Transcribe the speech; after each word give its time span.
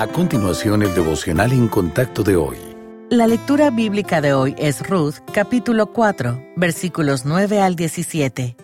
A 0.00 0.06
continuación, 0.06 0.80
el 0.80 0.94
devocional 0.94 1.52
en 1.52 1.68
contacto 1.68 2.22
de 2.22 2.34
hoy. 2.34 2.56
La 3.10 3.26
lectura 3.26 3.68
bíblica 3.68 4.22
de 4.22 4.32
hoy 4.32 4.54
es 4.56 4.80
Ruth, 4.88 5.16
capítulo 5.30 5.92
4, 5.92 6.42
versículos 6.56 7.26
9 7.26 7.60
al 7.60 7.76
17. 7.76 8.56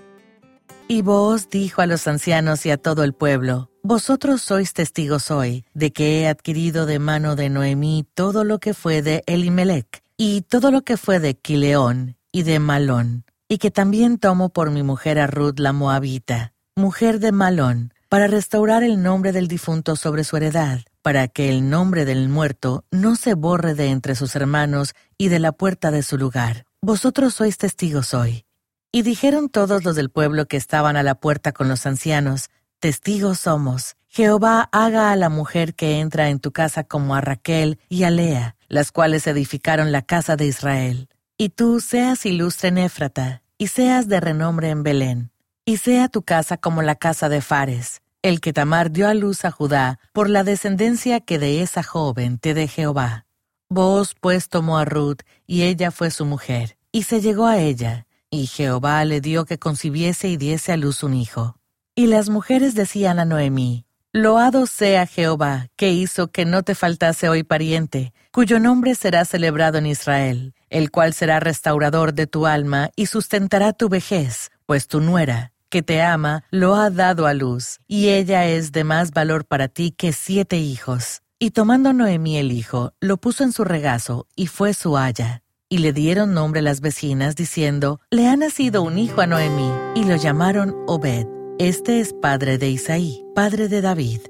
Y 0.88 1.02
vos 1.02 1.50
dijo 1.50 1.82
a 1.82 1.86
los 1.86 2.08
ancianos 2.08 2.64
y 2.64 2.70
a 2.70 2.78
todo 2.78 3.04
el 3.04 3.12
pueblo, 3.12 3.68
Vosotros 3.82 4.40
sois 4.40 4.72
testigos 4.72 5.30
hoy 5.30 5.66
de 5.74 5.92
que 5.92 6.22
he 6.22 6.26
adquirido 6.26 6.86
de 6.86 6.98
mano 6.98 7.36
de 7.36 7.50
Noemí 7.50 8.06
todo 8.14 8.42
lo 8.42 8.58
que 8.58 8.72
fue 8.72 9.02
de 9.02 9.22
Elimelech, 9.26 10.02
y 10.16 10.40
todo 10.40 10.70
lo 10.70 10.84
que 10.84 10.96
fue 10.96 11.20
de 11.20 11.34
Quileón 11.34 12.16
y 12.32 12.44
de 12.44 12.60
Malón, 12.60 13.26
y 13.46 13.58
que 13.58 13.70
también 13.70 14.16
tomo 14.16 14.48
por 14.48 14.70
mi 14.70 14.82
mujer 14.82 15.18
a 15.18 15.26
Ruth 15.26 15.58
la 15.58 15.74
Moabita, 15.74 16.54
mujer 16.76 17.20
de 17.20 17.32
Malón, 17.32 17.92
para 18.08 18.26
restaurar 18.26 18.82
el 18.82 19.02
nombre 19.02 19.32
del 19.32 19.48
difunto 19.48 19.96
sobre 19.96 20.24
su 20.24 20.38
heredad, 20.38 20.80
para 21.06 21.28
que 21.28 21.50
el 21.50 21.70
nombre 21.70 22.04
del 22.04 22.28
muerto 22.28 22.84
no 22.90 23.14
se 23.14 23.34
borre 23.34 23.74
de 23.74 23.90
entre 23.90 24.16
sus 24.16 24.34
hermanos 24.34 24.92
y 25.16 25.28
de 25.28 25.38
la 25.38 25.52
puerta 25.52 25.92
de 25.92 26.02
su 26.02 26.18
lugar. 26.18 26.66
Vosotros 26.82 27.34
sois 27.34 27.58
testigos 27.58 28.12
hoy. 28.12 28.44
Y 28.90 29.02
dijeron 29.02 29.48
todos 29.48 29.84
los 29.84 29.94
del 29.94 30.10
pueblo 30.10 30.46
que 30.46 30.56
estaban 30.56 30.96
a 30.96 31.04
la 31.04 31.14
puerta 31.14 31.52
con 31.52 31.68
los 31.68 31.86
ancianos, 31.86 32.50
Testigos 32.80 33.38
somos. 33.38 33.94
Jehová 34.08 34.68
haga 34.72 35.12
a 35.12 35.16
la 35.16 35.28
mujer 35.28 35.76
que 35.76 36.00
entra 36.00 36.28
en 36.28 36.40
tu 36.40 36.50
casa 36.50 36.82
como 36.82 37.14
a 37.14 37.20
Raquel 37.20 37.78
y 37.88 38.02
a 38.02 38.10
Lea, 38.10 38.56
las 38.66 38.90
cuales 38.90 39.28
edificaron 39.28 39.92
la 39.92 40.02
casa 40.02 40.34
de 40.34 40.46
Israel. 40.46 41.08
Y 41.38 41.50
tú 41.50 41.78
seas 41.78 42.26
ilustre 42.26 42.70
en 42.70 42.78
Éfrata, 42.78 43.42
y 43.58 43.68
seas 43.68 44.08
de 44.08 44.18
renombre 44.18 44.70
en 44.70 44.82
Belén. 44.82 45.30
Y 45.64 45.76
sea 45.76 46.08
tu 46.08 46.22
casa 46.22 46.56
como 46.56 46.82
la 46.82 46.96
casa 46.96 47.28
de 47.28 47.42
Fares, 47.42 48.02
el 48.28 48.40
que 48.40 48.52
Tamar 48.52 48.90
dio 48.90 49.06
a 49.06 49.14
luz 49.14 49.44
a 49.44 49.52
Judá 49.52 50.00
por 50.12 50.28
la 50.28 50.42
descendencia 50.42 51.20
que 51.20 51.38
de 51.38 51.62
esa 51.62 51.84
joven 51.84 52.38
te 52.38 52.54
dé 52.54 52.66
Jehová. 52.66 53.24
Vos 53.68 54.16
pues 54.20 54.48
tomó 54.48 54.78
a 54.78 54.84
Ruth, 54.84 55.20
y 55.46 55.62
ella 55.62 55.92
fue 55.92 56.10
su 56.10 56.24
mujer, 56.24 56.76
y 56.90 57.04
se 57.04 57.20
llegó 57.20 57.46
a 57.46 57.58
ella, 57.58 58.08
y 58.28 58.48
Jehová 58.48 59.04
le 59.04 59.20
dio 59.20 59.44
que 59.44 59.60
concibiese 59.60 60.28
y 60.28 60.36
diese 60.36 60.72
a 60.72 60.76
luz 60.76 61.04
un 61.04 61.14
hijo. 61.14 61.56
Y 61.94 62.08
las 62.08 62.28
mujeres 62.28 62.74
decían 62.74 63.20
a 63.20 63.24
Noemí, 63.24 63.86
Loado 64.12 64.66
sea 64.66 65.06
Jehová, 65.06 65.68
que 65.76 65.92
hizo 65.92 66.28
que 66.32 66.44
no 66.46 66.64
te 66.64 66.74
faltase 66.74 67.28
hoy 67.28 67.44
pariente, 67.44 68.12
cuyo 68.32 68.58
nombre 68.58 68.96
será 68.96 69.24
celebrado 69.24 69.78
en 69.78 69.86
Israel, 69.86 70.52
el 70.68 70.90
cual 70.90 71.14
será 71.14 71.38
restaurador 71.38 72.12
de 72.12 72.26
tu 72.26 72.46
alma 72.46 72.90
y 72.96 73.06
sustentará 73.06 73.72
tu 73.72 73.88
vejez, 73.88 74.50
pues 74.64 74.88
tu 74.88 75.00
nuera, 75.00 75.52
que 75.68 75.82
te 75.82 76.02
ama, 76.02 76.44
lo 76.50 76.74
ha 76.74 76.90
dado 76.90 77.26
a 77.26 77.34
luz, 77.34 77.80
y 77.86 78.08
ella 78.08 78.46
es 78.46 78.72
de 78.72 78.84
más 78.84 79.12
valor 79.12 79.44
para 79.44 79.68
ti 79.68 79.90
que 79.90 80.12
siete 80.12 80.58
hijos. 80.58 81.22
Y 81.38 81.50
tomando 81.50 81.92
Noemí 81.92 82.38
el 82.38 82.50
hijo, 82.50 82.92
lo 83.00 83.18
puso 83.18 83.44
en 83.44 83.52
su 83.52 83.64
regazo, 83.64 84.26
y 84.34 84.46
fue 84.46 84.72
su 84.72 84.96
haya. 84.96 85.42
Y 85.68 85.78
le 85.78 85.92
dieron 85.92 86.32
nombre 86.32 86.62
las 86.62 86.80
vecinas, 86.80 87.36
diciendo, 87.36 88.00
Le 88.10 88.28
ha 88.28 88.36
nacido 88.36 88.82
un 88.82 88.98
hijo 88.98 89.20
a 89.20 89.26
Noemí, 89.26 89.70
y 89.94 90.04
lo 90.04 90.16
llamaron 90.16 90.74
Obed. 90.86 91.26
Este 91.58 92.00
es 92.00 92.12
padre 92.12 92.58
de 92.58 92.70
Isaí, 92.70 93.24
padre 93.34 93.68
de 93.68 93.80
David. 93.80 94.20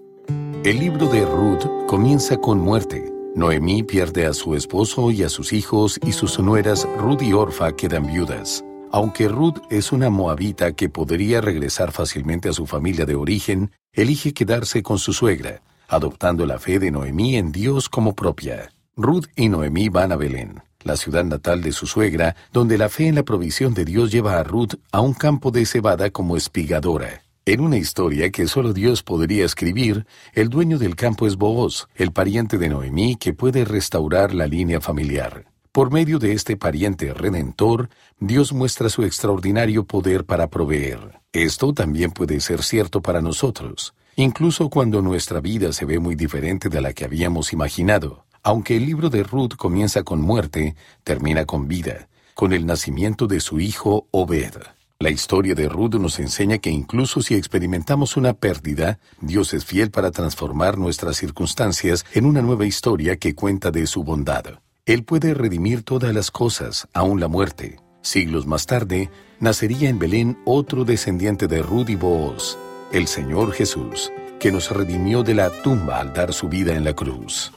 El 0.64 0.80
libro 0.80 1.06
de 1.08 1.24
Ruth 1.24 1.86
comienza 1.86 2.36
con 2.38 2.58
muerte. 2.58 3.12
Noemí 3.36 3.82
pierde 3.82 4.26
a 4.26 4.32
su 4.32 4.54
esposo 4.54 5.10
y 5.10 5.22
a 5.22 5.28
sus 5.28 5.52
hijos, 5.52 6.00
y 6.04 6.12
sus 6.12 6.38
nueras 6.40 6.88
Ruth 6.98 7.22
y 7.22 7.32
Orfa 7.34 7.70
quedan 7.76 8.06
viudas. 8.06 8.64
Aunque 8.97 9.28
Ruth 9.28 9.58
es 9.69 9.92
una 9.92 10.08
moabita 10.08 10.72
que 10.72 10.89
podría 10.89 11.42
regresar 11.42 11.92
fácilmente 11.92 12.48
a 12.48 12.55
su 12.55 12.64
familia 12.64 13.05
de 13.05 13.14
origen, 13.14 13.70
elige 13.92 14.33
quedarse 14.33 14.83
con 14.83 14.98
su 14.98 15.12
suegra, 15.12 15.61
adoptando 15.86 16.47
la 16.47 16.58
fe 16.58 16.78
de 16.78 16.91
Noemí 16.91 17.36
en 17.36 17.53
Dios 17.53 17.91
como 17.91 18.14
propia. 18.14 18.72
Ruth 18.97 19.27
y 19.36 19.50
Noemí 19.50 19.91
van 19.91 20.12
a 20.12 20.16
Belén 20.16 20.62
la 20.83 20.97
ciudad 20.97 21.25
natal 21.25 21.60
de 21.60 21.72
su 21.72 21.87
suegra, 21.87 22.37
donde 22.54 22.78
la 22.78 22.88
fe 22.88 23.09
en 23.09 23.16
la 23.16 23.22
provisión 23.22 23.75
de 23.75 23.84
Dios 23.84 24.10
lleva 24.10 24.38
a 24.38 24.44
Ruth 24.44 24.76
a 24.93 25.03
un 25.03 25.12
campo 25.12 25.50
de 25.50 25.66
cebada 25.66 26.09
como 26.09 26.34
espigadora. 26.34 27.22
En 27.44 27.60
una 27.60 27.76
historia 27.76 28.31
que 28.31 28.49
solo 28.49 28.72
Dios 28.72 29.03
podría 29.03 29.44
escribir, 29.44 30.06
el 30.32 30.49
dueño 30.49 30.78
del 30.78 30.97
campo 30.97 31.26
es 31.26 31.37
Booz, 31.37 31.87
el 31.97 32.12
pariente 32.12 32.56
de 32.56 32.70
Noemí 32.70 33.16
que 33.16 33.34
puede 33.34 33.66
restaurar 33.66 34.32
la 34.32 34.47
línea 34.47 34.81
familiar. 34.81 35.44
Por 35.76 35.92
medio 35.92 36.19
de 36.19 36.32
este 36.32 36.56
pariente 36.56 37.12
redentor, 37.12 37.91
Dios 38.19 38.54
muestra 38.54 38.88
su 38.88 39.03
extraordinario 39.03 39.84
poder 39.84 40.25
para 40.25 40.48
proveer. 40.48 41.20
Esto 41.34 41.75
también 41.75 42.12
puede 42.12 42.41
ser 42.41 42.62
cierto 42.62 43.03
para 43.03 43.20
nosotros, 43.20 43.92
incluso 44.16 44.70
cuando 44.70 45.03
nuestra 45.03 45.38
vida 45.42 45.75
se 45.75 45.84
ve 45.84 45.98
muy 45.98 46.14
diferente 46.14 46.70
de 46.70 46.81
la 46.81 46.94
que 46.94 47.04
habíamos 47.04 47.53
imaginado. 47.53 48.25
Aunque 48.42 48.78
el 48.78 48.87
libro 48.87 49.10
de 49.10 49.22
Ruth 49.22 49.56
comienza 49.59 50.03
con 50.03 50.22
muerte, 50.22 50.76
termina 51.04 51.44
con 51.44 51.69
vida, 51.69 52.08
con 52.32 52.54
el 52.54 52.64
nacimiento 52.64 53.26
de 53.26 53.41
su 53.41 53.60
hijo 53.60 54.08
Obed. 54.12 54.54
La 54.98 55.10
historia 55.10 55.54
de 55.54 55.69
Ruth 55.69 55.97
nos 55.97 56.19
enseña 56.19 56.56
que 56.56 56.70
incluso 56.70 57.20
si 57.20 57.34
experimentamos 57.34 58.16
una 58.16 58.32
pérdida, 58.32 58.98
Dios 59.20 59.53
es 59.53 59.66
fiel 59.66 59.91
para 59.91 60.10
transformar 60.10 60.78
nuestras 60.78 61.19
circunstancias 61.19 62.06
en 62.14 62.25
una 62.25 62.41
nueva 62.41 62.64
historia 62.64 63.19
que 63.19 63.34
cuenta 63.34 63.70
de 63.70 63.87
su 63.87 64.04
bondad. 64.04 64.60
Él 64.86 65.02
puede 65.02 65.34
redimir 65.34 65.82
todas 65.82 66.14
las 66.14 66.30
cosas, 66.30 66.86
aun 66.94 67.19
la 67.19 67.26
muerte. 67.26 67.80
Siglos 68.02 68.47
más 68.47 68.66
tarde, 68.66 69.10
nacería 69.41 69.88
en 69.88 69.98
Belén 69.98 70.38
otro 70.44 70.84
descendiente 70.84 71.48
de 71.48 71.60
Ruth 71.60 71.88
y 71.88 71.97
Booz, 71.97 72.56
el 72.92 73.08
Señor 73.08 73.50
Jesús, 73.50 74.12
que 74.38 74.52
nos 74.52 74.70
redimió 74.70 75.25
de 75.25 75.34
la 75.34 75.50
tumba 75.50 75.98
al 75.98 76.14
dar 76.14 76.32
su 76.32 76.48
vida 76.48 76.76
en 76.76 76.84
la 76.84 76.94
cruz. 76.94 77.52